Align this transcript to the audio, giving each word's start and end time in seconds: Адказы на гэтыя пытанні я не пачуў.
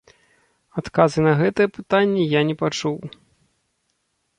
Адказы 0.83 1.19
на 1.27 1.33
гэтыя 1.43 1.73
пытанні 1.77 2.23
я 2.39 2.45
не 2.49 2.55
пачуў. 2.63 2.97